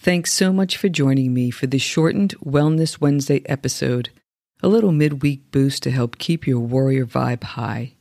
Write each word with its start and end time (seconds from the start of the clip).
Thanks 0.00 0.32
so 0.32 0.52
much 0.52 0.76
for 0.76 0.88
joining 0.88 1.34
me 1.34 1.50
for 1.50 1.66
this 1.66 1.82
shortened 1.82 2.36
Wellness 2.38 3.00
Wednesday 3.00 3.42
episode, 3.46 4.10
a 4.62 4.68
little 4.68 4.92
midweek 4.92 5.50
boost 5.50 5.82
to 5.82 5.90
help 5.90 6.18
keep 6.18 6.46
your 6.46 6.60
warrior 6.60 7.04
vibe 7.04 7.42
high. 7.42 7.94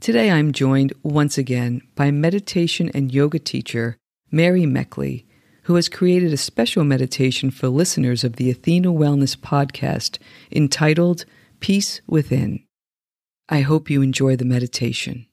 Today 0.00 0.30
I'm 0.30 0.52
joined 0.52 0.94
once 1.02 1.36
again 1.36 1.82
by 1.96 2.10
meditation 2.10 2.90
and 2.94 3.12
yoga 3.12 3.38
teacher 3.38 3.98
Mary 4.30 4.62
Meckley, 4.62 5.26
who 5.64 5.74
has 5.74 5.90
created 5.90 6.32
a 6.32 6.38
special 6.38 6.82
meditation 6.82 7.50
for 7.50 7.68
listeners 7.68 8.24
of 8.24 8.36
the 8.36 8.50
Athena 8.50 8.88
Wellness 8.88 9.36
podcast 9.36 10.16
entitled 10.50 11.26
Peace 11.60 12.00
Within. 12.06 12.64
I 13.50 13.60
hope 13.60 13.90
you 13.90 14.00
enjoy 14.00 14.34
the 14.34 14.46
meditation. 14.46 15.26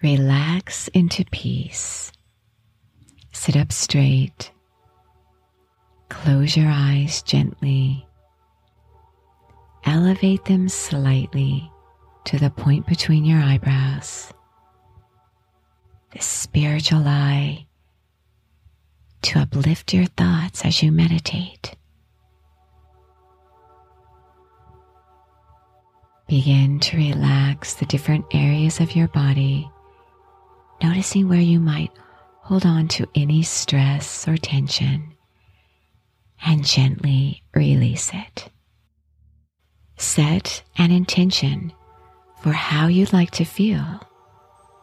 Relax 0.00 0.88
into 0.88 1.26
peace. 1.30 2.10
Sit 3.38 3.56
up 3.56 3.70
straight. 3.70 4.50
Close 6.08 6.56
your 6.56 6.68
eyes 6.68 7.22
gently. 7.22 8.04
Elevate 9.84 10.44
them 10.46 10.68
slightly 10.68 11.70
to 12.24 12.36
the 12.36 12.50
point 12.50 12.84
between 12.88 13.24
your 13.24 13.40
eyebrows. 13.40 14.34
The 16.10 16.18
spiritual 16.18 17.04
eye 17.06 17.68
to 19.22 19.38
uplift 19.38 19.94
your 19.94 20.06
thoughts 20.06 20.64
as 20.64 20.82
you 20.82 20.90
meditate. 20.90 21.76
Begin 26.26 26.80
to 26.80 26.96
relax 26.96 27.74
the 27.74 27.86
different 27.86 28.26
areas 28.32 28.80
of 28.80 28.96
your 28.96 29.08
body, 29.08 29.70
noticing 30.82 31.28
where 31.28 31.40
you 31.40 31.60
might 31.60 31.92
hold 32.48 32.64
on 32.64 32.88
to 32.88 33.06
any 33.14 33.42
stress 33.42 34.26
or 34.26 34.38
tension 34.38 35.14
and 36.46 36.64
gently 36.64 37.42
release 37.54 38.10
it. 38.14 38.48
Set 39.98 40.62
an 40.78 40.90
intention 40.90 41.70
for 42.42 42.52
how 42.52 42.86
you'd 42.86 43.12
like 43.12 43.30
to 43.30 43.44
feel 43.44 44.00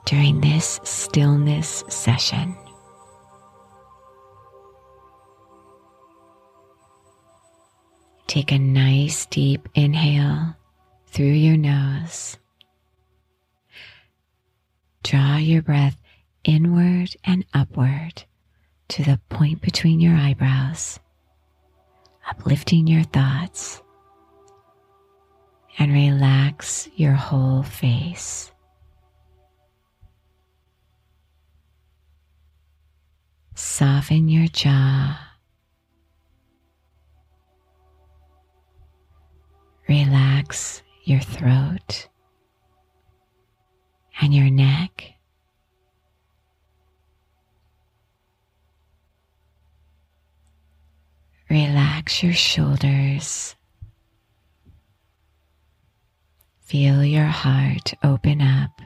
during 0.06 0.42
this 0.42 0.80
stillness 0.84 1.84
session. 1.90 2.56
Take 8.28 8.52
a 8.52 8.60
nice 8.60 9.26
deep 9.26 9.68
inhale 9.74 10.56
through 11.08 11.26
your 11.26 11.58
nose. 11.58 12.38
Draw 15.02 15.38
your 15.38 15.64
breath 15.64 15.98
inward 16.46 17.16
and 17.24 17.44
upward 17.54 18.24
to 18.88 19.04
the 19.04 19.20
point 19.30 19.62
between 19.62 20.00
your 20.00 20.16
eyebrows, 20.16 21.00
uplifting 22.30 22.88
your 22.88 23.04
thoughts, 23.04 23.82
and 25.78 25.92
relax 25.92 26.88
your 26.96 27.14
whole 27.14 27.64
face. 27.64 28.52
Soften 33.56 34.30
your 34.30 34.48
jaw. 34.48 35.20
Relax 39.88 40.82
your 41.04 41.20
throat 41.20 42.08
and 44.22 44.34
your 44.34 44.50
neck. 44.50 45.15
Relax 52.06 52.22
your 52.22 52.34
shoulders. 52.34 53.56
Feel 56.62 57.04
your 57.04 57.26
heart 57.26 57.96
open 58.04 58.42
up. 58.44 58.80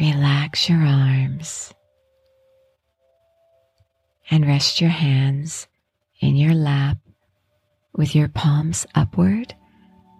Relax 0.00 0.68
your 0.68 0.80
arms 0.80 1.72
and 4.28 4.44
rest 4.44 4.80
your 4.80 4.90
hands 4.90 5.68
in 6.18 6.34
your 6.34 6.54
lap 6.54 6.98
with 7.94 8.16
your 8.16 8.26
palms 8.26 8.88
upward 8.96 9.54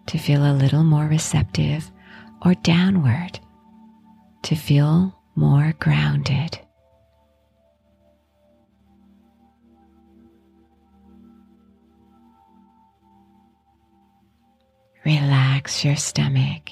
to 0.07 0.17
feel 0.17 0.45
a 0.45 0.55
little 0.55 0.85
more 0.85 1.07
receptive 1.07 1.91
or 2.47 2.55
downward 2.55 3.41
to 4.45 4.55
feel 4.55 5.19
more 5.35 5.75
grounded. 5.81 6.61
Relax 15.61 15.85
your 15.85 15.97
stomach, 15.97 16.71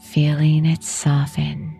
feeling 0.00 0.64
it 0.64 0.84
soften. 0.84 1.76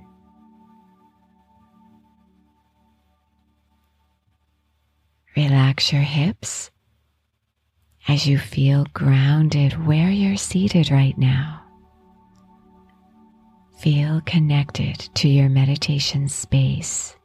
Relax 5.37 5.93
your 5.93 6.03
hips 6.03 6.73
as 8.09 8.27
you 8.27 8.39
feel 8.39 8.87
grounded 8.93 9.87
where 9.87 10.11
you're 10.11 10.37
seated 10.37 10.91
right 10.91 11.17
now. 11.17 11.63
Feel 13.79 14.21
connected 14.23 14.99
to 15.15 15.29
your 15.29 15.49
meditation 15.49 16.29
space. 16.29 17.16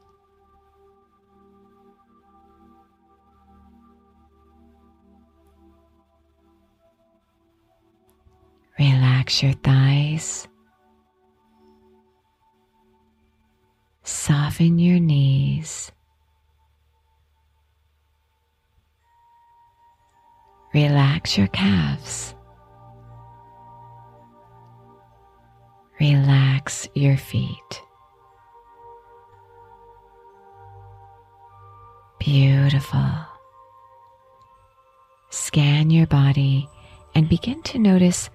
Relax 8.81 9.44
your 9.44 9.53
thighs. 9.53 10.47
Soften 14.02 14.80
your 14.80 15.00
knees. 15.00 15.92
Relax 20.74 21.38
your 21.38 21.46
calves. 21.50 22.34
Relax 26.00 26.90
your 26.96 27.18
feet. 27.18 27.84
Beautiful. 32.18 33.12
Scan 35.30 35.92
your 35.92 36.08
body 36.08 36.68
and 37.13 37.30
begin 37.30 37.62
to 37.62 37.78
notice 37.78 38.31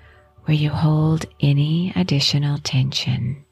where 0.46 0.56
you 0.56 0.70
hold 0.70 1.26
any 1.40 1.92
additional 1.94 2.58
tension. 2.58 3.44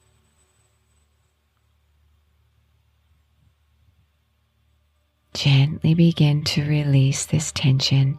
Gently 5.35 5.95
begin 5.95 6.45
to 6.45 6.65
release 6.65 7.27
this 7.27 7.53
tension 7.53 8.19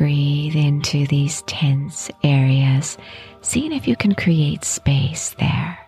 breathe 0.00 0.56
into 0.56 1.06
these 1.08 1.42
tense 1.42 2.10
areas, 2.24 2.96
seeing 3.42 3.70
if 3.72 3.86
you 3.86 3.96
can 3.96 4.14
create 4.14 4.64
space 4.64 5.34
there. 5.38 5.79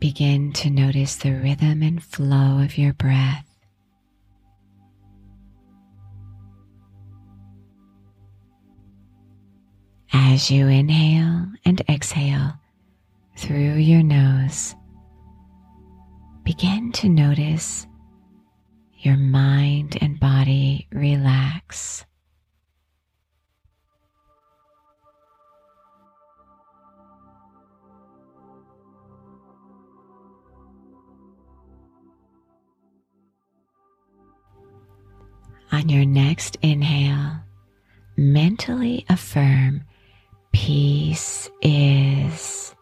Begin 0.00 0.52
to 0.52 0.70
notice 0.70 1.16
the 1.16 1.32
rhythm 1.32 1.82
and 1.82 2.02
flow 2.02 2.60
of 2.62 2.78
your 2.78 2.92
breath. 2.92 3.44
As 10.12 10.50
you 10.52 10.68
inhale 10.68 11.48
and 11.64 11.80
exhale 11.88 12.54
through 13.36 13.74
your 13.74 14.04
nose, 14.04 14.76
begin 16.44 16.92
to 16.92 17.08
notice 17.08 17.86
your 18.98 19.16
mind 19.16 19.98
and 20.00 20.20
body 20.20 20.86
relax. 20.92 22.04
On 35.78 35.88
your 35.88 36.04
next 36.04 36.56
inhale, 36.60 37.36
mentally 38.16 39.06
affirm 39.08 39.84
peace 40.50 41.48
is. 41.62 42.74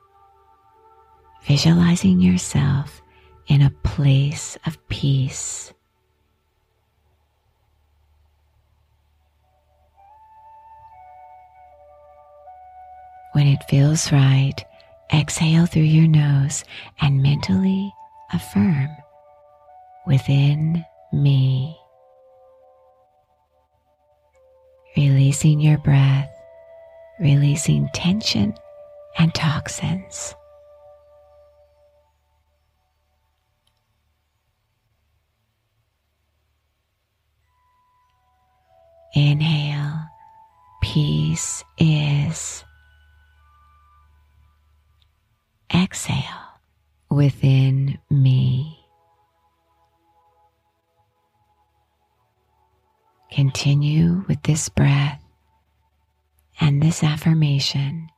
Visualizing 1.43 2.23
yourself 2.23 3.03
in 3.49 3.61
a 3.61 3.69
place 3.85 4.57
of 4.65 4.79
peace. 4.89 5.75
When 13.33 13.47
it 13.47 13.63
feels 13.69 14.11
right, 14.11 14.57
exhale 15.13 15.67
through 15.67 15.83
your 15.83 16.09
nose 16.09 16.65
and 17.03 17.23
mentally 17.23 17.93
affirm 18.33 18.89
within 20.07 20.83
me. 21.13 21.77
Releasing 24.97 25.61
your 25.61 25.77
breath, 25.79 26.31
releasing 27.21 27.89
tension 27.93 28.55
and 29.19 29.35
toxins. 29.35 30.35
Inhale, 39.15 40.07
peace 40.83 41.63
is. 41.79 42.65
Exhale 45.75 46.23
within 47.11 47.99
me. 48.09 48.76
Continue 53.37 54.25
with 54.29 54.43
this 54.45 54.71
breath 54.71 55.23
and 56.59 56.83
this 56.83 57.05
affirmation. 57.05 58.09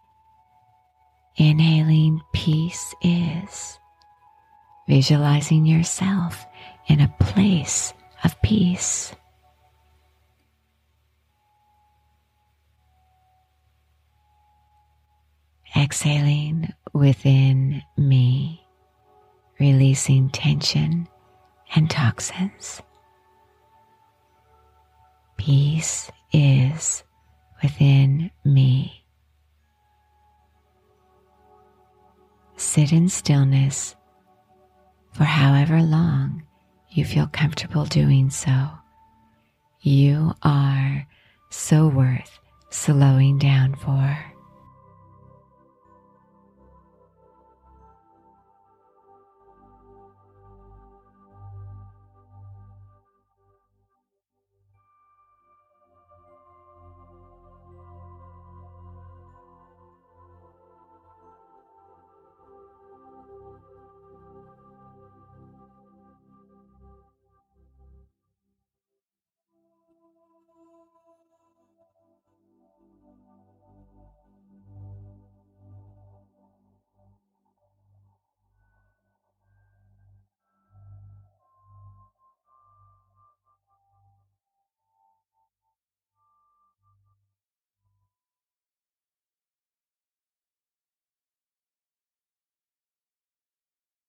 Inhaling 1.34 2.20
peace 2.32 2.94
is. 3.02 3.80
Visualizing 4.86 5.66
yourself 5.66 6.46
in 6.86 7.00
a 7.00 7.12
place 7.18 7.92
of 8.22 8.40
peace. 8.42 9.12
Exhaling 15.76 16.72
within 16.92 17.82
me, 17.96 18.64
releasing 19.58 20.30
tension 20.30 21.08
and 21.74 21.90
toxins. 21.90 22.82
Peace 25.38 26.10
is 26.32 27.02
within 27.62 28.30
me. 28.44 29.04
Sit 32.56 32.92
in 32.92 33.08
stillness 33.08 33.96
for 35.12 35.24
however 35.24 35.80
long 35.80 36.42
you 36.90 37.04
feel 37.04 37.26
comfortable 37.28 37.86
doing 37.86 38.28
so. 38.30 38.68
You 39.80 40.34
are 40.42 41.06
so 41.50 41.88
worth 41.88 42.38
slowing 42.70 43.38
down 43.38 43.74
for. 43.76 44.18